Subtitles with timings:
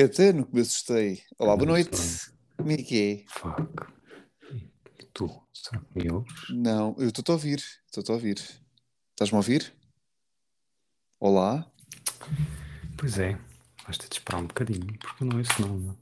[0.00, 1.22] Quer dizer, no começo estei.
[1.38, 1.90] Olá, boa noite.
[2.56, 3.30] Como é que é?
[3.38, 3.86] Fuck.
[4.98, 5.30] E tu?
[5.52, 6.32] Será que me ouves?
[6.48, 7.62] Não, eu estou a ouvir.
[7.86, 8.36] Estou a ouvir.
[9.10, 9.74] Estás-me a ouvir?
[11.20, 11.70] Olá?
[12.96, 13.38] Pois é,
[13.84, 15.76] vais ter de esperar um bocadinho, porque não é isso não.
[15.78, 15.98] não.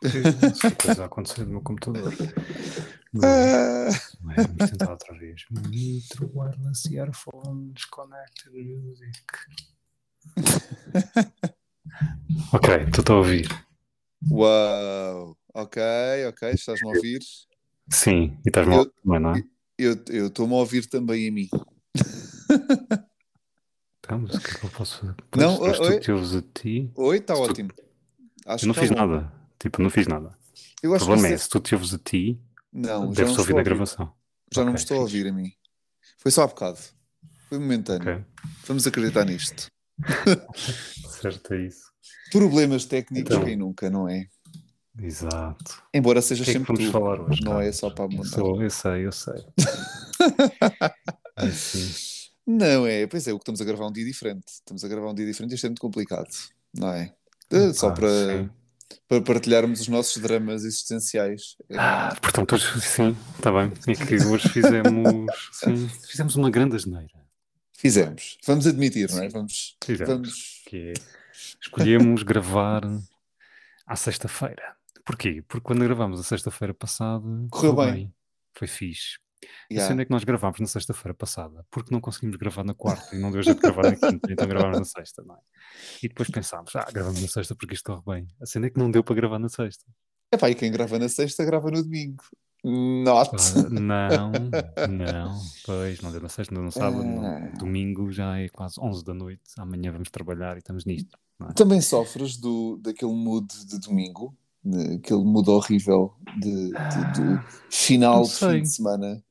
[0.00, 0.22] Porque
[0.86, 2.14] coisa a acontecer no meu computador.
[3.12, 3.88] Não é?
[3.88, 4.36] Ah, Não é?
[4.46, 5.44] Vamos tentar outra vez.
[5.50, 9.24] Nitro wireless earphones connected music.
[12.52, 13.48] ok, estou a ouvir.
[14.30, 15.36] uau!
[15.54, 15.82] Ok,
[16.28, 16.50] ok.
[16.50, 17.20] Estás-me a ouvir?
[17.90, 19.42] Sim, e estás-me a ouvir também, não é?
[19.78, 21.48] Eu estou-me a ouvir também a mim.
[24.02, 25.14] Então, mas o que é que eu posso fazer?
[25.36, 26.90] Não, Pois, oi, tu te ouves a ti.
[26.96, 27.70] Oi, está tu- ótimo.
[28.46, 29.06] Acho Eu não que fiz tá bom.
[29.06, 29.32] nada.
[29.58, 30.36] Tipo, não fiz nada.
[30.82, 32.40] Eu O acho que problema é, esse- se tu te ouves a ti,
[32.72, 34.12] Não, não deves estou ouvir a na gravação.
[34.52, 35.52] Já não me estou a ouvir a mim.
[36.18, 36.78] Foi só há bocado.
[37.48, 38.10] Foi momentâneo.
[38.10, 38.24] Ok,
[38.66, 39.66] Vamos acreditar nisto.
[41.20, 41.89] certo, é isso.
[42.30, 43.44] Problemas técnicos, Então.
[43.44, 44.26] quem nunca, não é?
[44.98, 45.82] Exato.
[45.94, 46.92] Embora seja que é que sempre vamos tu.
[46.92, 47.42] falar hoje?
[47.42, 47.64] Não cara?
[47.66, 48.28] é só para mudar.
[48.28, 49.44] sou, eu sei, eu sei.
[51.36, 51.90] É assim.
[52.46, 54.44] Não é, pois é, o que estamos a gravar um dia diferente.
[54.48, 56.28] Estamos a gravar um dia diferente e isto é muito complicado,
[56.74, 57.14] não é?
[57.50, 58.50] Eh, Só Pá, para, sim.
[59.08, 61.56] para partilharmos os nossos dramas existenciais.
[61.70, 63.72] É, Ah, portanto, hoje sim, está bem.
[63.88, 67.08] É que hoje fizemos, sim, fizemos uma grande asneira.
[67.72, 68.36] Fizemos.
[68.46, 69.28] Vamos admitir, não é?
[69.30, 69.76] Vamos.
[69.82, 70.12] Fizemos.
[70.12, 70.62] vamos...
[70.66, 70.92] Que é,
[71.60, 72.82] escolhemos gravar
[73.86, 74.76] à sexta-feira.
[75.04, 75.42] Porquê?
[75.48, 78.14] Porque quando gravámos a sexta-feira passada, Correu correu bem.
[78.54, 79.18] Foi fixe.
[79.70, 79.88] E Yeah.
[79.88, 83.18] sendo é que nós gravámos na sexta-feira passada, porque não conseguimos gravar na quarta e
[83.18, 85.38] não deu jeito de gravar na quinta, então gravámos na sexta, não é?
[86.02, 88.28] E depois pensámos, ah, gravamos na sexta porque isto corre bem.
[88.42, 89.86] A cena é que não deu para gravar na sexta.
[90.32, 92.22] Epá, e quem grava na sexta, grava no domingo.
[92.62, 93.30] Not.
[93.34, 94.32] Ah, não,
[94.90, 97.38] não, pois, não deu na sexta, não deu no sábado, no Ah.
[97.58, 101.18] domingo já é quase 11 da noite, amanhã vamos trabalhar e estamos nisto.
[101.48, 101.52] É?
[101.52, 108.22] Também sofres do, daquele mood de domingo, de- aquele mood horrível de, de- de final
[108.24, 109.24] de fim de semana.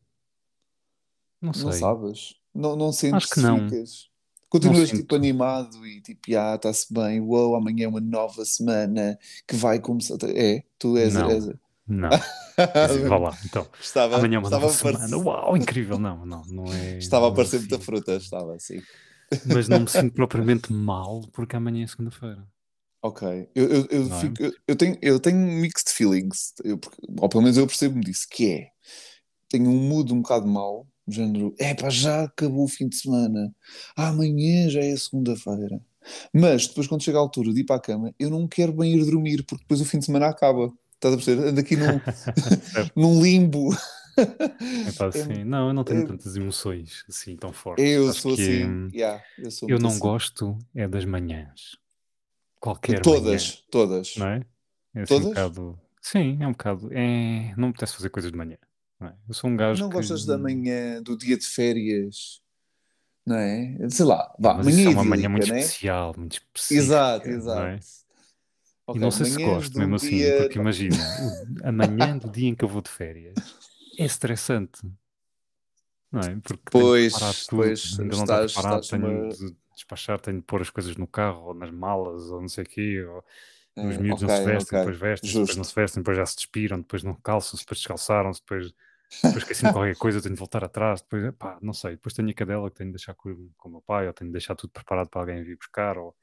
[1.41, 1.63] Não sei.
[1.65, 2.35] Não sabes?
[2.53, 3.69] Não, não sentes Acho que não.
[3.69, 4.09] ficas.
[4.49, 9.17] Continuas tipo animado e tipo, ah, está-se bem, uou, amanhã é uma nova semana
[9.47, 10.17] que vai começar.
[10.23, 11.13] É, tu és.
[11.13, 11.29] Não.
[11.29, 11.45] és...
[11.87, 12.09] Não,
[13.07, 13.65] vá lá, então.
[13.79, 15.17] estava, Amanhã é uma nova parecer- semana.
[15.17, 15.97] Uau, incrível.
[15.99, 16.97] Não, não, não é.
[16.97, 18.81] estava a não aparecer muita fruta, estava assim.
[19.43, 22.47] Mas não me sinto propriamente mal porque amanhã é segunda-feira.
[23.01, 24.09] Ok, eu, eu, eu, é?
[24.19, 26.53] fico- eu, tenho, eu tenho mixed feelings,
[27.17, 28.67] ou pelo menos eu percebo-me disso, que é,
[29.49, 33.53] tenho um mood um bocado mau, género, é pá, já acabou o fim de semana,
[33.95, 35.81] amanhã já é segunda-feira.
[36.33, 38.95] Mas depois quando chega a altura de ir para a cama, eu não quero bem
[38.95, 40.71] ir dormir, porque depois o fim de semana acaba.
[40.95, 41.47] Estás a perceber?
[41.49, 42.01] Ando aqui num,
[42.95, 43.69] num limbo.
[44.87, 47.85] É pá, assim, não, eu não tenho é- tantas emoções assim tão fortes.
[47.85, 49.99] Eu Acho sou que, assim, yeah, eu sou Eu não assim.
[49.99, 51.77] gosto é das manhãs.
[52.59, 54.15] Qualquer Todas, todas.
[54.17, 54.45] manhã, não é?
[54.95, 55.29] É assim um Todas?
[55.29, 55.79] bocado.
[56.01, 56.89] Sim, é um bocado.
[56.93, 57.53] É...
[57.55, 58.57] Não me apetece fazer coisas de manhã.
[58.99, 59.15] Não é?
[59.27, 59.95] Eu sou um gajo Não que.
[59.95, 62.41] gostas da manhã, do dia de férias,
[63.25, 63.77] não é?
[63.89, 65.59] Sei lá, vá, Mas manhã isso é uma manhã muito é?
[65.59, 66.83] especial, muito específica.
[66.83, 67.61] Exato, não exato.
[67.61, 67.79] é?
[68.87, 72.17] Ok, e não sei se gosto um mesmo assim, dia- porque imagina, o- a manhã
[72.17, 73.37] do dia em que eu vou de férias
[74.03, 74.79] é estressante.
[76.11, 76.35] Não é?
[76.41, 79.29] Porque tenho Pois, de preparar tudo, pois, ainda não está estás- preparado, estás tenho numa-
[79.29, 82.63] de despachar, tenho de pôr as coisas no carro, ou nas malas, ou não sei
[82.63, 85.63] o quê, ou os Ah, miúdos ok, não se vestem, ok, depois vestem, depois não
[85.63, 85.63] justo.
[85.63, 88.73] se vestem, depois já se despiram, depois não calçam-se, depois descalçaram-se, depois,
[89.23, 92.33] depois esqueci-me qualquer coisa, tenho de voltar atrás, depois, pá, não sei, depois tenho a
[92.33, 94.71] cadela que tenho de deixar com, com o meu pai, ou tenho de deixar tudo
[94.71, 96.15] preparado para alguém vir buscar, ou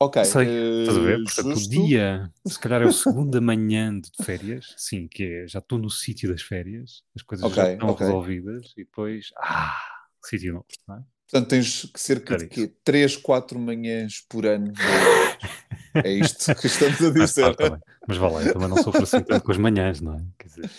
[0.00, 1.22] Ok, sei, eh, estás a ver?
[1.24, 5.58] Portanto, o dia, se calhar é o segunda manhã de férias, sim, que é, já
[5.58, 8.06] estou no sítio das férias, as coisas já Ok, estão ok.
[8.06, 9.76] resolvidas, e depois, ah,
[10.24, 11.02] sítio novo, não é?
[11.30, 12.72] Portanto, tens que cerca de quê?
[12.82, 14.72] 3, 4 manhãs por ano.
[16.04, 17.56] É isto que estamos a dizer.
[17.56, 17.80] tá.
[18.06, 20.24] Mas vá lá, eu também não sofro assim tanto com as manhãs, não é?
[20.38, 20.70] Quer dizer,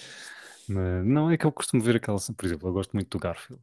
[0.68, 3.22] mas não é que eu costumo ver aquela cena, por exemplo, eu gosto muito do
[3.22, 3.62] Garfield.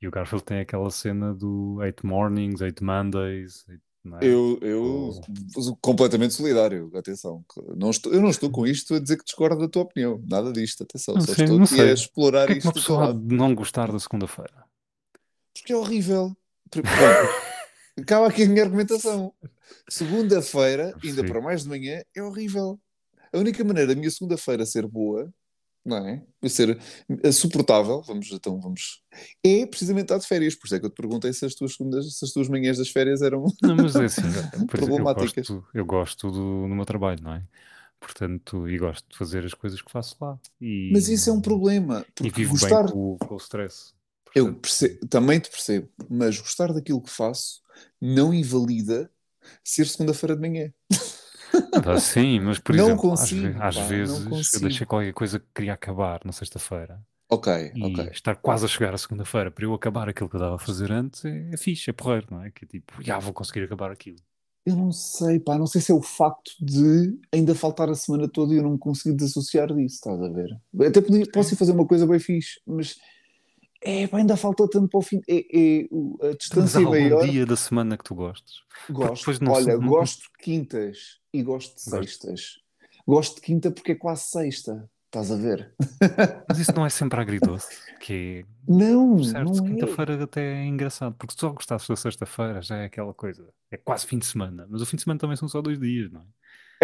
[0.00, 3.82] E o Garfield tem aquela cena do Eight Mornings, Eight Mondays, eight-
[4.20, 4.26] é?
[4.26, 5.20] Eu, eu
[5.80, 7.44] completamente solidário, atenção.
[7.76, 10.52] Não estou, eu não estou com isto a dizer que discordo da tua opinião, nada
[10.52, 11.14] disto, atenção.
[11.14, 11.90] Não Só sei, estou aqui sei.
[11.90, 14.64] a explorar Porquê é que isto uma pessoa de não gostar da segunda-feira?
[15.54, 16.34] Porque é horrível.
[16.74, 16.82] Bom,
[18.00, 19.34] acaba aqui a minha argumentação.
[19.88, 22.80] Segunda-feira, ainda para mais de manhã, é horrível.
[23.32, 25.32] A única maneira da minha segunda-feira ser boa,
[25.84, 26.22] não é?
[26.48, 26.78] Ser
[27.22, 29.02] eh, suportável, vamos, então vamos,
[29.44, 30.54] é precisamente estar de férias.
[30.54, 32.78] Por isso é que eu te perguntei se as tuas, segundas, se as tuas manhãs
[32.78, 33.44] das férias eram.
[33.62, 34.22] Não, mas é assim,
[34.68, 35.46] por exemplo, eu Problemáticas.
[35.48, 37.44] gosto, eu gosto do, no meu trabalho, não é?
[37.98, 40.38] Portanto, e gosto de fazer as coisas que faço lá.
[40.60, 42.04] E, Mas isso é um problema.
[42.08, 42.84] E Porque vivo gostar.
[42.84, 43.92] bem com, com o stress.
[44.34, 47.60] Eu Portanto, perce- também te percebo, mas gostar daquilo que faço
[48.00, 49.10] não invalida
[49.64, 50.72] ser segunda-feira de manhã.
[51.72, 55.12] Ah, sim, mas por Não exemplo, às, consigo, às pá, não vezes eu deixei qualquer
[55.12, 58.10] coisa que queria acabar na sexta-feira Ok, e ok.
[58.12, 60.92] estar quase a chegar à segunda-feira para eu acabar aquilo que eu estava a fazer
[60.92, 62.50] antes é, é fixe, é porreiro, não é?
[62.52, 64.18] Que é tipo, já vou conseguir acabar aquilo.
[64.64, 68.28] Eu não sei, pá, não sei se é o facto de ainda faltar a semana
[68.28, 70.50] toda e eu não me conseguir desassociar disso, estás a ver?
[70.86, 72.96] Até podia, posso ir fazer uma coisa bem fixe, mas
[73.82, 75.20] é, pá, ainda falta tanto para o fim.
[75.28, 77.26] É, é a distância algum maior.
[77.26, 78.60] dia da semana que tu gostes?
[78.90, 82.06] Gosto, não olha, não- gosto de quintas e gosto de Gosto.
[82.06, 82.58] sextas.
[83.06, 85.72] Gosto de quinta porque é quase sexta, estás a ver?
[86.48, 87.68] Mas isso não é sempre agridoce,
[88.00, 89.68] que Não, é certo, não é.
[89.68, 93.76] quinta-feira até é engraçado, porque se só gostasses da sexta-feira já é aquela coisa, é
[93.76, 96.20] quase fim de semana, mas o fim de semana também são só dois dias, não
[96.20, 96.24] é?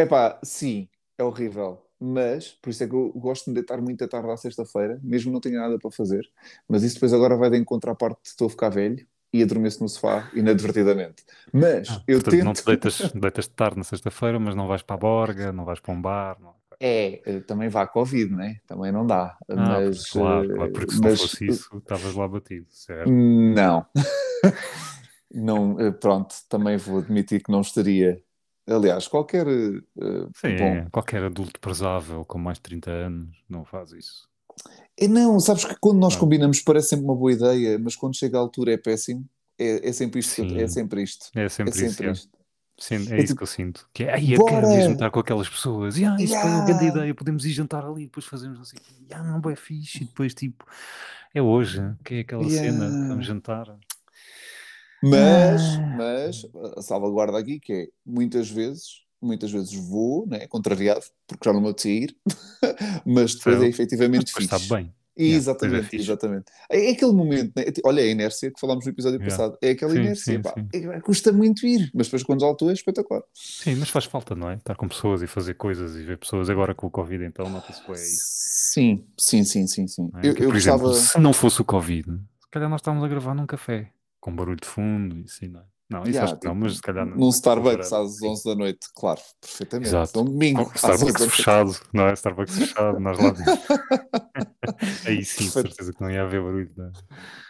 [0.02, 0.88] É pá, sim,
[1.18, 1.85] é horrível.
[2.00, 5.32] Mas, por isso é que eu gosto de deitar muito à tarde à sexta-feira, mesmo
[5.32, 6.28] não tenho nada para fazer.
[6.68, 9.42] Mas isso depois agora vai de encontro à parte de estou a ficar velho e
[9.42, 11.24] adormeço no sofá inadvertidamente.
[11.52, 12.62] Mas Ah, eu portanto, não tento.
[12.62, 15.80] te deitas, deitas de tarde na sexta-feira, mas não vais para a borga, não vais
[15.80, 16.38] para um bar.
[16.40, 16.54] Não...
[16.78, 18.60] É, eh, também vá Covid, né?
[18.66, 19.36] Também não dá.
[19.48, 23.10] Ah, mas, claro, claro, porque se eh, não mas, fosse isso, estavas lá batido, certo?
[23.10, 23.86] Não.
[25.32, 28.22] não, eh, pronto, também vou admitir que não estaria.
[28.68, 29.46] Aliás, qualquer.
[29.46, 34.28] eh, Sim, bom, qualquer adulto prezável com mais de 30 anos não faz isso.
[34.98, 36.20] É, não, sabes que quando nós Não.
[36.20, 39.24] combinamos parece sempre uma boa ideia, mas quando chega à altura é péssimo.
[39.58, 40.42] É, é sempre isto.
[40.42, 40.68] É Sim.
[40.68, 41.26] sempre isto.
[41.34, 42.12] É É sempre isso, sempre é.
[42.12, 42.36] isto.
[42.78, 43.88] Sim, é É isso tipo, que eu sinto.
[43.92, 44.76] Que é, ai, eu quero bora!
[44.76, 45.96] mesmo estar com aquelas pessoas.
[45.98, 46.98] E, ah, isso foi uma grande Yeah!
[46.98, 48.76] ideia, podemos ir jantar ali, depois fazemos assim.
[49.12, 50.02] Ah, não, é fixe.
[50.02, 50.64] E depois, tipo,
[51.34, 53.22] é hoje, que é aquela cena, vamos Yeah.
[53.22, 53.78] jantar.
[55.10, 55.86] Mas, Ah.
[55.96, 61.52] mas a salvaguarda aqui que é muitas vezes, muitas vezes vou, né, contrariado, porque já
[61.52, 62.16] não me apetecia ir,
[63.06, 64.74] mas depois é efetivamente depois está fixe.
[64.74, 64.92] bem.
[65.18, 66.04] Yeah, é Exatamente, fixe.
[66.04, 66.44] exatamente.
[66.70, 67.64] É é aquele momento, né?
[67.86, 69.34] Olha, a inércia que falámos no episódio Yeah.
[69.34, 70.68] passado, é aquela Sim, inércia, sim, pá, sim.
[70.74, 73.22] é- custa muito ir, mas depois quando estou é espetacular.
[73.32, 74.56] Sim, mas faz falta, não é?
[74.56, 76.50] Estar com pessoas e fazer coisas e ver pessoas.
[76.50, 78.24] Agora com o Covid, então, nota-se bem isso.
[78.74, 80.10] Sim, sim, sim, sim, sim.
[80.22, 80.28] é?
[80.28, 81.06] Eu, Que, eu por exemplo, gostava.
[81.08, 83.90] se não fosse o Covid, se calhar nós estávamos a gravar num café,
[84.26, 85.64] com barulho de fundo e assim, não é?
[85.88, 88.26] Não, isso Yeah, acho que não, tipo, mas se calhar num Starbucks às sim.
[88.28, 89.88] 11 da noite, claro, perfeitamente.
[89.88, 90.24] Exato.
[90.24, 92.12] Domingo Com às 11 da Starbucks fechado, não é?
[92.14, 93.32] Starbucks fechado, nós lá.
[95.06, 96.92] Aí sim, Perfeito- certeza que não ia haver barulho das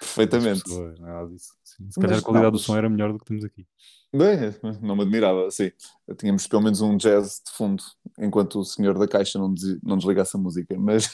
[0.00, 0.62] Perfeitamente.
[0.64, 1.48] pessoas, nada disso.
[1.64, 3.44] Sim, Se calhar Mas a qualidade não, do mas- som era melhor do que temos
[3.44, 3.66] aqui.
[4.14, 5.70] Bem, não me admirava, sim.
[6.18, 7.82] Tínhamos pelo menos um jazz de fundo,
[8.18, 10.76] enquanto o senhor da caixa não, des- não desligasse a música.
[10.78, 11.10] Mas,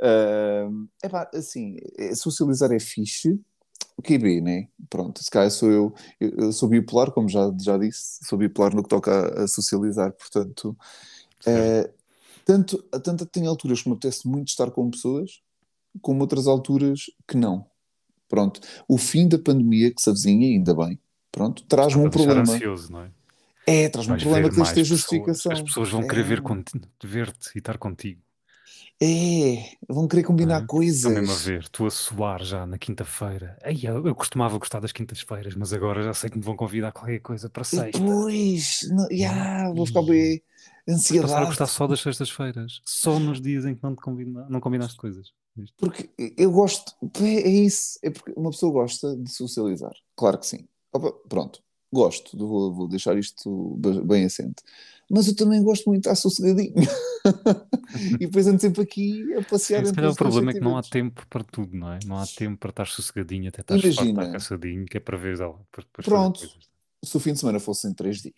[0.00, 0.66] é
[1.06, 3.40] epá, assim, é- socializar é fixe.
[3.96, 4.68] O QB, né?
[4.90, 8.82] Pronto, se calhar sou eu, eu, sou bipolar, como já, já disse, sou bipolar no
[8.82, 10.76] que toca a, a socializar, portanto,
[11.46, 11.90] é,
[12.44, 15.40] tanto, tanto tem alturas que me apetece muito estar com pessoas,
[16.02, 17.66] como outras alturas que não.
[18.28, 20.98] Pronto, o fim da pandemia que se avizinha, ainda bem,
[21.30, 22.40] pronto, traz-me um problema.
[22.52, 23.10] ansioso, não é?
[23.66, 24.98] É, traz-me um problema ver que tens de ter pessoas.
[24.98, 25.52] justificação.
[25.52, 26.42] As pessoas vão querer ver É.
[26.42, 28.20] conti- ver-te e estar contigo.
[29.00, 30.68] É, vão querer combinar é?
[30.96, 31.36] Estão mesmo a coisas.
[31.36, 33.58] ver, tu a suar já na quinta-feira.
[33.82, 36.92] Eu, eu costumava gostar das quintas-feiras, mas agora já sei que me vão convidar a
[36.92, 37.98] qualquer coisa para E sexta.
[37.98, 40.42] depois, não, yeah, vou ficar bem
[41.08, 41.46] Vais passar a ansiedade.
[41.46, 45.32] gostar só das sextas-feiras, só nos dias em que não, te combina, não combinaste coisas.
[45.56, 45.76] Viste?
[45.76, 50.46] Porque eu gosto, é é isso, é porque uma pessoa gosta de socializar, claro que
[50.46, 50.68] sim.
[50.92, 51.62] Opa, pronto,
[51.94, 54.62] gosto, vou, vou deixar isto be- bem assente.
[55.10, 56.74] Mas eu também gosto muito de estar sossegadinho.
[58.20, 60.62] e depois ando sempre aqui a passear Sim, se entre calhar o problema é que
[60.62, 62.00] não há tempo para tudo, não é?
[62.00, 65.36] Não há tempo para estar sossegadinho, até estar Imagina, cansadinho, que é para ver,
[65.70, 66.40] para, para fazer pronto,
[67.04, 68.34] se o fim de semana fosse em três dias,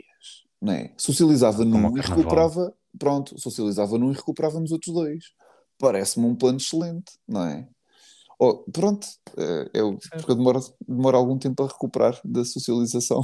[0.61, 0.95] não é?
[0.97, 5.25] Socializava num e recuperava, pronto, socializava num e recuperava nos outros dois.
[5.79, 7.69] Parece-me um plano excelente, não é?
[8.39, 9.07] Oh, pronto,
[9.39, 13.23] eh, eu, porque eu demoro, demoro algum tempo a recuperar da socialização.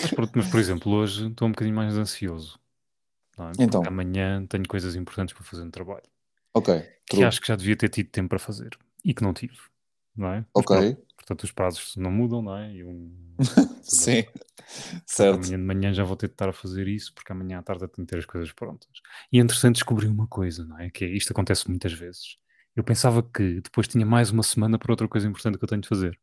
[0.00, 2.58] Mas, por, mas, por exemplo, hoje estou um bocadinho mais ansioso,
[3.36, 3.54] não é?
[3.58, 6.08] Porque Então, amanhã tenho coisas importantes para fazer no trabalho.
[6.54, 9.34] ok, que true, acho que já devia ter tido tempo para fazer e que não
[9.34, 9.58] tive,
[10.16, 10.46] não é?
[10.56, 12.72] Mas pronto, ok, portanto os prazos não mudam, não é?
[12.72, 13.34] E um...
[13.82, 14.24] sim,
[15.06, 15.34] certo.
[15.36, 17.84] amanhã de manhã já vou ter de estar a fazer isso porque amanhã à tarde
[17.84, 19.02] eu tenho de ter as coisas prontas.
[19.30, 20.88] E entretanto descobri uma coisa, não é?
[20.90, 22.38] Que é, isto acontece muitas vezes.
[22.76, 25.80] Eu pensava que depois tinha mais uma semana para outra coisa importante que eu tenho
[25.80, 26.18] de fazer.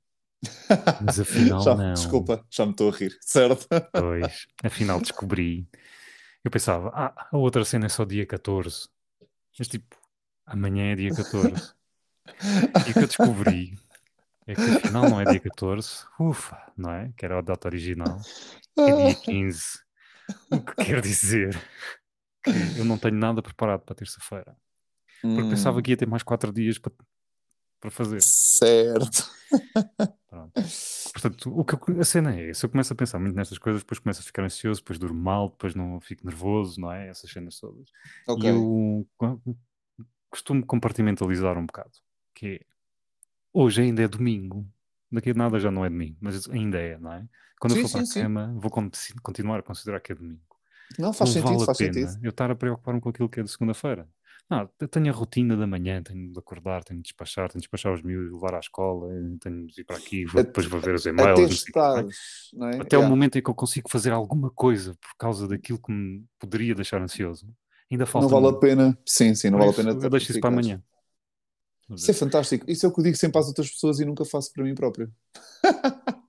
[1.03, 1.93] Mas afinal Já, não.
[1.93, 3.67] desculpa, já me estou a rir, certo?
[3.93, 5.67] Pois, afinal descobri.
[6.43, 8.89] Eu pensava, ah, a outra cena é só dia 14.
[9.57, 9.95] Mas tipo,
[10.45, 11.73] amanhã é dia 14.
[12.87, 13.77] E o que eu descobri
[14.47, 17.11] é que afinal não é dia 14, ufa, não é?
[17.15, 18.19] Que era a data original,
[18.77, 19.79] é dia 15.
[20.49, 21.55] O que quer dizer
[22.43, 24.55] que eu não tenho nada preparado para terça-feira.
[25.21, 26.91] Porque pensava Hum, que ia ter mais 4 dias para,
[27.79, 28.19] para fazer.
[28.21, 29.29] Certo.
[30.29, 30.53] Pronto.
[31.13, 32.65] Portanto, o que eu- a cena é essa.
[32.65, 35.49] Eu começo a pensar muito nestas coisas, depois começo a ficar ansioso, depois durmo mal,
[35.49, 37.09] depois não fico nervoso, não é?
[37.09, 37.89] Essas cenas todas.
[38.27, 38.43] Ok.
[38.43, 39.41] E eu co-
[40.29, 41.91] costumo compartimentalizar um bocado,
[42.33, 42.59] que é,
[43.53, 44.65] hoje ainda é domingo,
[45.11, 47.27] daqui a nada já não é domingo, mas ainda é, não é?
[47.59, 48.19] Quando Sim, eu for para sim, a sim.
[48.23, 48.89] cama, vou con-
[49.21, 50.41] continuar a considerar que é domingo.
[50.97, 52.23] Não, faz não sentido, vale a faz pena sentido.
[52.23, 54.09] eu estar a preocupar-me com aquilo que é de segunda-feira.
[54.51, 57.67] Não, eu tenho a rotina da manhã, tenho de acordar, tenho de despachar, tenho de
[57.67, 59.07] despachar os miúdos, levar à escola,
[59.39, 61.53] tenho de ir para aqui, vou, depois vou ver os e-mails, o
[61.95, 62.03] é?
[62.03, 62.77] estares, é?
[62.77, 63.05] Até o Yeah.
[63.05, 67.01] momento em que eu consigo fazer alguma coisa por causa daquilo que me poderia deixar
[67.01, 67.47] ansioso,
[67.91, 68.97] ainda falta Não vale a pena.
[69.05, 69.91] Sim, sim, não vale a pena.
[70.01, 70.83] eu deixo isso para amanhã.
[71.95, 72.65] Isso é fantástico.
[72.69, 74.75] Isso é o que eu digo sempre às outras pessoas e nunca faço para mim
[74.75, 75.11] próprio.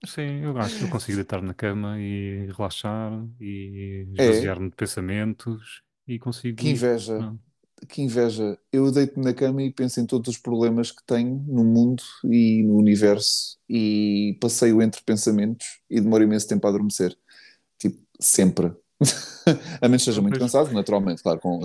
[0.05, 4.53] Sim, eu acho que eu consigo deitar na cama e relaxar e É.
[4.53, 7.19] esvaziar-me de pensamentos e consigo Que inveja.
[7.19, 7.41] Não.
[7.89, 8.59] Que inveja.
[8.73, 12.63] Eu deito-me na cama e penso em todos os problemas que tenho no mundo e
[12.63, 17.17] no universo e passeio entre pensamentos e demoro imenso tempo a adormecer.
[17.79, 18.73] Tipo, sempre.
[19.81, 21.61] a menos esteja muito cansado, naturalmente, claro, com,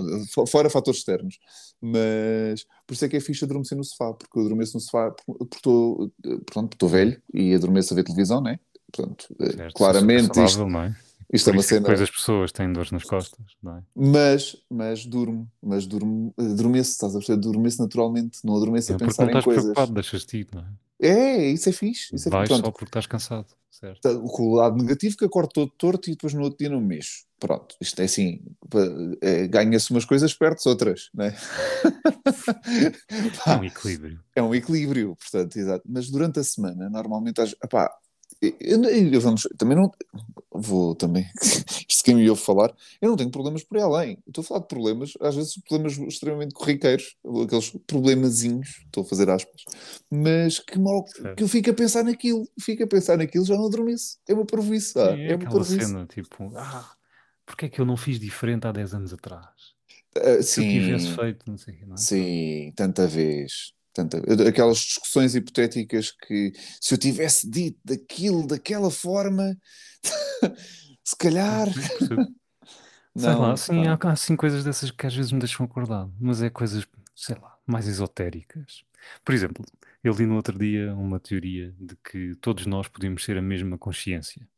[0.46, 1.38] fora fatores externos.
[1.80, 5.14] Mas por isso é que é fixe adormecer no sofá, porque eu adormeço no sofá
[5.24, 8.58] porque estou, portanto, estou velho e adormeço a ver televisão, né?
[8.92, 10.96] Portanto, eh, Certo, claramente super isto, saudável, não é?
[11.32, 11.80] Isto é Por uma é que cena.
[11.80, 13.82] depois as pessoas têm dores nas costas, não é?
[13.94, 17.38] Mas, mas durmo, mas durmo, adormeço, estás a perceber?
[17.38, 19.62] Adormeço naturalmente, não adormeço É a porque pensar não em estás coisas.
[19.64, 20.66] preocupado, deixas-te ir, não é?
[21.00, 22.14] É, isso é fixe.
[22.16, 22.60] Isso é Vais fixe.
[22.60, 24.00] só porque estás cansado, certo?
[24.00, 26.80] tá- com o lado negativo que acordo todo torto e depois no outro dia não
[26.80, 27.24] me mexo.
[27.38, 28.40] Pronto, isto é assim,
[29.20, 31.36] é, ganha-se umas coisas, perde-se outras, né?
[33.46, 34.20] É um equilíbrio.
[34.34, 35.84] É um equilíbrio, portanto, exato.
[35.88, 37.90] Mas durante a semana, normalmente, epá,
[38.40, 39.90] eu, vamos, também não
[40.50, 41.28] vou também,
[41.88, 44.18] isto quem me ouve falar, eu não tenho problemas por aí além.
[44.26, 49.28] Estou a falar de problemas, às vezes problemas extremamente corriqueiros, aqueles problemazinhos, estou a fazer
[49.30, 49.64] aspas,
[50.10, 51.04] mas que, mal,
[51.36, 54.18] que eu fico a pensar naquilo, fico a pensar naquilo, já não adormeço.
[54.28, 56.96] É uma parvoíce, ah, Sim, é é uma cena, tipo, ah,
[57.46, 59.74] porque é que eu não fiz diferente há 10 anos atrás?
[60.16, 62.00] Ah, Se eu tivesse sim, feito, não sei o quê, não é?
[62.00, 63.74] Sim, tanta vez.
[64.06, 64.48] Tanta...
[64.48, 69.56] Aquelas discussões hipotéticas que se eu tivesse dito daquilo, daquela forma,
[71.04, 71.68] se calhar.
[71.98, 72.18] Sim.
[73.16, 76.14] Sei Não, lá, sim, há, há assim coisas dessas que às vezes me deixam acordado,
[76.20, 76.86] mas é coisas,
[77.16, 78.84] sei lá, mais esotéricas.
[79.24, 79.64] Por exemplo,
[80.04, 83.76] eu li no outro dia uma teoria de que todos nós podemos ser a mesma
[83.76, 84.48] consciência.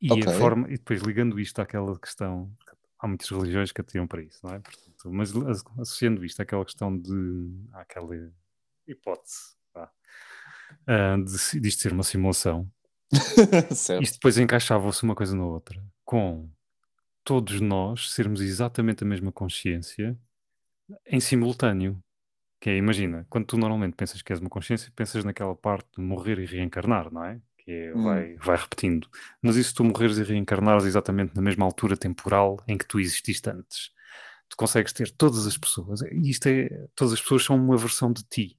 [0.00, 0.26] E Ok.
[0.26, 2.50] a forma, e depois ligando isto àquela questão,
[2.98, 4.58] há muitas religiões que atiram para isso, não é?
[4.60, 8.08] Portanto, mas as- associando isto àquela questão de, àquela
[8.86, 9.90] hipótese, vá,
[10.86, 12.70] ah, de, se- disto ser uma simulação,
[13.74, 14.02] Certo.
[14.02, 16.50] isto depois encaixava-se uma coisa na outra, com
[17.24, 20.18] todos nós sermos exatamente a mesma consciência
[21.06, 22.02] em simultâneo.
[22.60, 26.02] Que é, imagina, quando tu normalmente pensas que és uma consciência, pensas naquela parte de
[26.02, 27.40] morrer e reencarnar, não é?
[27.68, 28.02] Que é, Hum.
[28.02, 29.06] vai, vai repetindo.
[29.42, 32.98] Mas e se tu morreres e reencarnares exatamente na mesma altura temporal em que tu
[32.98, 33.90] exististe antes?
[34.48, 36.00] Tu consegues ter todas as pessoas.
[36.00, 38.58] E isto é, todas as pessoas são uma versão de ti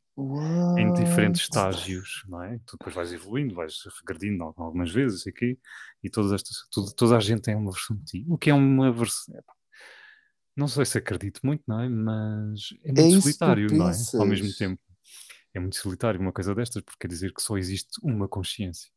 [0.77, 1.41] em diferentes What?
[1.41, 2.59] estágios, não é?
[2.67, 5.57] Tu depois vais evoluindo, vais regredindo al- algumas vezes aqui,
[6.03, 8.25] e todas estas, tudo- toda a gente tem uma versão de ti.
[8.29, 9.33] O que é uma versão.
[10.55, 11.89] Não sei se acredito muito, não é?
[11.89, 13.93] Mas é É muito tu solitário, não é?
[14.19, 14.79] Ao mesmo tempo.
[15.51, 18.91] É muito solitário uma coisa destas, porque quer dizer que só existe uma consciência.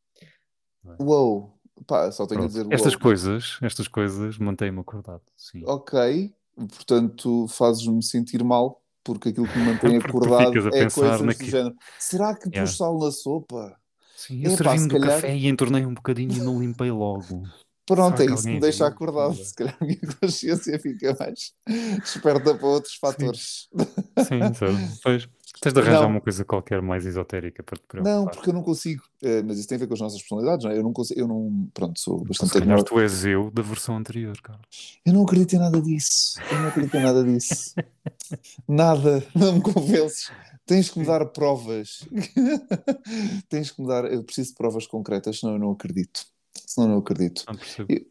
[0.99, 3.01] Uou, pá, só tenho a dizer Estas uou.
[3.01, 5.63] coisas, estas coisas mantêm-me acordado, sim.
[5.65, 11.49] Ok, portanto, fazes-me sentir mal, porque aquilo que me mantém acordado é coisas do naquilo.
[11.51, 11.75] género.
[11.99, 12.71] Será que pus Yeah.
[12.71, 13.77] sal na sopa?
[14.15, 15.15] Sim, eu Epá, servi-me se do calhar.
[15.21, 17.43] café e entornei um bocadinho e não limpei logo.
[17.85, 19.35] Pronto, Será é isso que me deixa acordado.
[19.35, 21.53] Se calhar a minha consciência fica mais
[22.05, 23.67] esperta para outros Sim, fatores.
[24.19, 24.99] sim, sabe?
[25.03, 25.27] Pois,
[25.61, 28.33] tens de arranjar uma Não, coisa qualquer mais esotérica para te não, preocupar.
[28.35, 29.03] porque eu não consigo.
[29.21, 30.77] Eh, mas isso tem a ver com as nossas personalidades, não é?
[30.77, 33.61] Eu não consigo, eu não, pronto, sou Então, bastante se calhar tu és eu da
[33.61, 34.99] versão anterior, Carlos.
[35.05, 36.39] Eu não acredito em nada disso.
[36.51, 37.75] Eu não acredito em nada disso.
[38.67, 40.31] Nada, não me convences.
[40.65, 42.07] Tens que me dar provas.
[43.49, 44.05] Tens que me dar.
[44.05, 46.25] Eu preciso de provas concretas, senão eu não acredito.
[46.65, 47.43] Senão eu não acredito.
[47.47, 47.91] Não percebo.
[47.91, 48.05] Eu,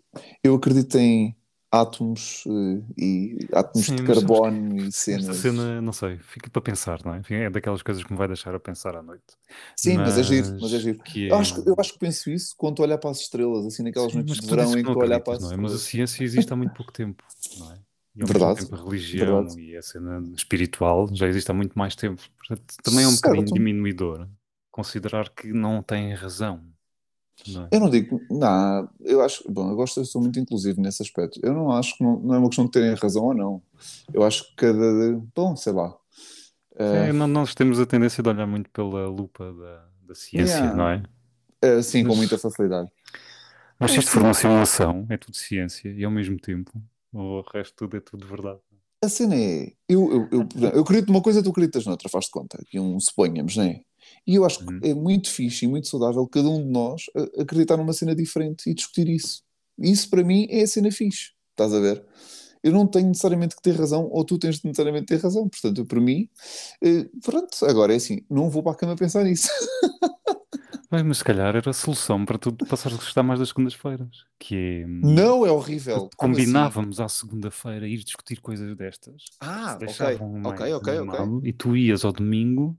[0.45, 1.35] eu acredito em
[1.73, 5.35] átomos eh, e átomos Sim, de mas carbono e esta cenas.
[5.35, 7.19] cena, não sei, fica para pensar, não é?
[7.21, 9.37] Enfim, É daquelas coisas que me vai deixar a pensar à noite.
[9.77, 11.01] Sim, mas é giro, mas é Mas giro.
[11.05, 11.39] que Eu é.
[11.39, 13.83] acho, que- eu acho que penso isso quando estou a olhar para as estrelas, assim,
[13.83, 15.57] naquelas Sim, noites mas de verão em que olhar para as não é?
[15.57, 17.23] Mas a ciência existe há muito pouco tempo,
[17.55, 17.81] não é?
[18.15, 19.59] E Verdade, tempo a religião verdade.
[19.59, 22.21] e a cena espiritual já existe há muito mais tempo.
[22.39, 23.53] Portanto, também é um bocadinho Certo.
[23.53, 24.29] diminuidor
[24.71, 26.72] considerar que não tem razão,
[27.51, 27.69] não é?
[27.73, 31.41] Eu não digo, não, eu acho, bom, eu gosto, eu sou muito inclusivo nesse aspecto.
[31.43, 33.63] Eu não acho que não, não é uma questão de terem razão ou não.
[34.13, 35.97] Eu acho que cada, bom, sei lá,
[36.75, 40.77] é, nós temos a tendência de olhar muito pela lupa da, da ciência, Yeah.
[40.77, 41.03] não é?
[41.79, 42.91] uh, sim, com Mas- muita facilidade.
[43.79, 46.71] Mas se isto for uma simulação, é tudo ciência e ao mesmo tempo
[47.13, 48.61] o resto tudo é tudo verdade.
[49.05, 49.73] A cena é.
[49.89, 52.59] Eu, eu, eu, eu acredito numa coisa, tu acreditas noutra, faz-te conta.
[52.63, 53.81] Aqui um suponhamos, não é?
[54.27, 54.81] E eu acho que Uhum.
[54.83, 58.69] é muito fixe e muito saudável cada um de nós a- acreditar numa cena diferente
[58.71, 59.43] e discutir isso.
[59.79, 61.31] Isso para mim é a cena fixe.
[61.51, 62.05] Estás a ver?
[62.63, 65.49] Eu não tenho necessariamente que ter razão, ou tu tens necessariamente que ter razão.
[65.49, 66.29] Portanto, eu, para mim,
[66.83, 69.49] eh, pronto, agora é assim, não vou para a cama pensar nisso.
[70.91, 74.09] Bem, mas se calhar era a solução para tu passares a gostar mais das segundas-feiras,
[74.39, 75.97] que é hum, Não é horrível.
[75.97, 76.09] Assim?
[76.17, 79.23] combinávamos à segunda-feira ir discutir coisas destas.
[79.41, 80.07] Ah, ok,
[80.45, 81.21] ok, ok, ok.
[81.49, 82.77] E tu ias ao domingo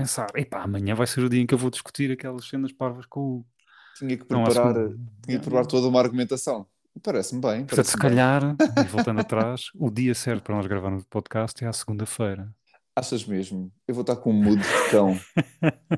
[0.00, 3.06] pensar, epá, amanhã vai ser o dia em que eu vou discutir aquelas cenas parvas
[3.06, 3.46] com o...
[3.98, 6.66] Tinha que Não, preparar, tinha que preparar toda uma argumentação.
[7.02, 7.66] Parece-me bem.
[7.66, 11.68] Portanto, se calhar, e voltando atrás, o dia certo para nós gravarmos o podcast é
[11.68, 12.50] à segunda-feira.
[12.96, 13.72] Achas mesmo?
[13.86, 15.18] Eu vou estar com um mood de cão.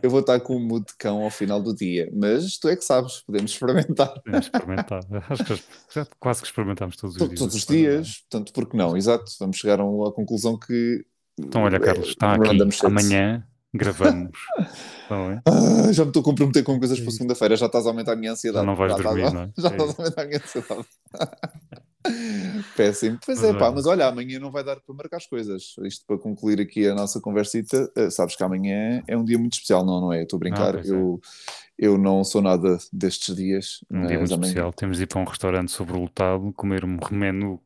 [0.02, 2.11] Eu vou estar com um mood de cão ao final do dia.
[2.12, 4.12] Mas tu é que sabes, podemos experimentar.
[4.23, 5.00] Podemos experimentar.
[5.30, 7.38] Acho que já quase que experimentámos todos os dias.
[7.38, 7.73] Todos os é?
[7.73, 8.97] dias, portanto, porque não?
[8.97, 11.04] Exato, vamos chegar a uma conclusão que.
[11.38, 12.87] Então, olha, Carlos, está eh, aqui.
[12.87, 14.30] Amanhã gravamos.
[15.12, 15.42] É?
[15.46, 18.12] Ah, já me estou a comprometer com coisas É para segunda-feira, já estás a aumentar
[18.14, 18.64] a minha ansiedade.
[18.64, 19.50] Já não vais estás dormir, a- não é?
[19.60, 20.86] Já É estás a aumentar a minha ansiedade.
[22.76, 23.18] Péssimo.
[23.24, 23.74] Pois Mas é, pá, olha.
[23.74, 25.74] mas olha, amanhã não vai dar para marcar as coisas.
[25.84, 29.52] Isto para concluir aqui a nossa conversita, eh, sabes que amanhã é um dia muito
[29.54, 30.22] especial, não, não é?
[30.22, 30.72] Estou a brincar.
[30.72, 30.94] pois é.
[30.94, 31.20] eu,
[31.78, 34.48] eu não sou nada destes dias, Um dia muito amanhã.
[34.48, 34.72] especial.
[34.72, 37.60] Temos de ir para um restaurante sobrelotado, comer um menu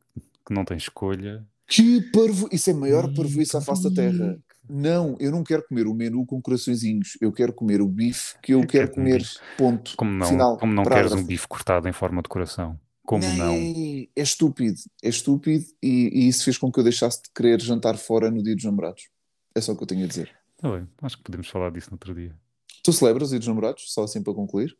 [0.45, 1.43] que não tem escolha.
[1.65, 2.47] Que parvo...
[2.51, 4.37] Isso é a maior parvoíce à face da terra.
[4.69, 7.17] Não, eu não quero comer o menu com coraçõezinhos.
[7.21, 9.23] Eu quero comer o bife que eu Eu quero quero comer.
[9.57, 9.95] Ponto.
[9.95, 10.57] Como não, Final.
[10.57, 12.79] como não queres um bife cortado em forma de coração?
[13.05, 13.53] Como não?
[13.53, 14.77] É estúpido.
[15.01, 18.43] É estúpido e, e isso fez com que eu deixasse de querer jantar fora no
[18.43, 19.09] dia dos namorados.
[19.55, 20.35] É só o que eu tenho a dizer.
[20.57, 22.35] Tá bem, acho que podemos falar disso no outro dia.
[22.83, 23.93] Tu celebras o dia dos namorados?
[23.93, 24.77] Só assim para concluir?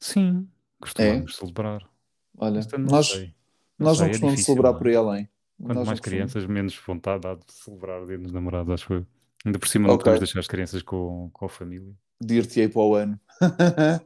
[0.00, 0.48] Sim,
[0.80, 1.88] costumamos celebrar.
[2.36, 3.34] Olha, não nós, sei.
[3.78, 4.78] Não nós não sei, é costumamos difícil, celebrar não é?
[4.78, 5.28] por aí além.
[5.58, 8.92] Quanto Nós não mais crianças, menos vontade há de celebrar o dia dos namorados, acho
[8.92, 9.06] eu.
[9.44, 10.04] Ainda por cima não Ok.
[10.04, 11.94] podemos deixar as crianças com, com a família.
[12.20, 13.20] Dir-te-ei para o ano.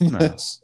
[0.00, 0.10] Não.
[0.10, 0.60] mas,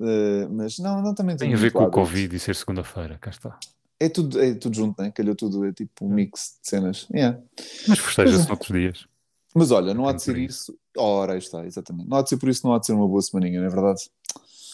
[0.00, 1.90] eh, mas não, não também Tem a tenho ver com o.
[1.90, 3.58] Covid e ser segunda-feira, cá está.
[3.98, 5.10] É tudo, é tudo junto, né?
[5.10, 7.08] Calhou tudo, é tipo um mix de cenas.
[7.12, 7.40] Yeah.
[7.88, 8.48] Mas festeja-se é.
[8.48, 9.06] noutros dias.
[9.54, 10.78] Mas olha, não há Tem de ser isso.
[10.96, 12.08] Ora, aí está, exatamente.
[12.08, 13.70] Não há de ser por isso, não há de ser uma boa semaninha, não é
[13.70, 14.08] verdade?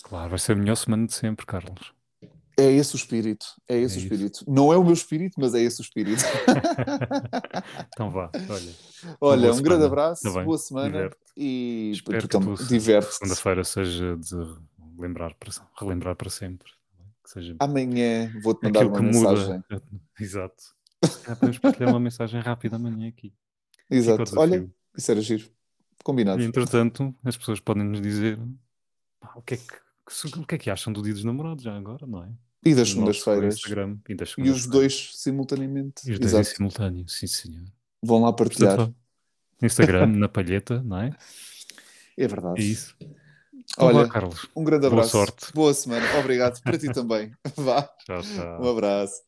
[0.03, 1.93] Claro, vai ser a melhor semana de sempre, Carlos.
[2.59, 3.47] É esse o espírito.
[3.69, 4.15] É esse É o isso.
[4.15, 4.45] espírito.
[4.49, 6.23] Não é o meu espírito, mas é esse o espírito.
[7.95, 8.73] então vá, olha.
[9.21, 9.87] Olha, um grande semana.
[9.87, 11.17] abraço, Tá boa semana diverte.
[11.37, 13.15] e Espero tu que tam- tu, diverte-te.
[13.15, 14.35] segunda-feira seja de
[14.99, 16.69] lembrar para, relembrar para sempre.
[17.23, 19.31] Que seja Amanhã vou-te mandar uma que muda.
[19.31, 19.65] mensagem.
[20.19, 20.63] Exato.
[21.05, 23.33] Se calhar podemos partilhar uma mensagem rápida amanhã aqui.
[23.89, 24.33] Exato.
[24.39, 25.49] Olha, isso era giro.
[26.03, 26.41] Combinado.
[26.41, 28.39] E, entretanto, as pessoas podem nos dizer
[29.37, 32.07] o, que é que, o que é que acham do Dia dos Namorados já agora,
[32.07, 32.29] não é?
[32.65, 33.57] E das segundas-feiras.
[33.59, 36.09] E E os dois simultaneamente.
[36.09, 36.49] E os dois Exato.
[36.49, 37.65] em simultâneo, sim senhor.
[38.03, 38.77] Vão lá partilhar.
[38.77, 38.97] Portanto.
[39.63, 41.11] Instagram, na palheta, não é?
[42.17, 42.61] É verdade.
[42.61, 42.97] É isso.
[43.71, 44.47] Então Olha, vá, Carlos.
[44.57, 45.11] um grande boa abraço.
[45.11, 45.53] sorte.
[45.53, 46.07] Boa semana.
[46.19, 46.61] Obrigado.
[46.63, 47.33] Para ti também.
[47.57, 47.83] Vá.
[48.05, 48.63] Tchau, tchau.
[48.63, 49.23] Um abraço.